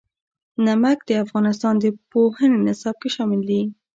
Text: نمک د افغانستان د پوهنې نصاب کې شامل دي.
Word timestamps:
نمک 0.65 0.99
د 1.05 1.11
افغانستان 1.23 1.73
د 1.79 1.85
پوهنې 2.11 2.57
نصاب 2.67 2.95
کې 3.01 3.09
شامل 3.15 3.41
دي. 3.49 3.61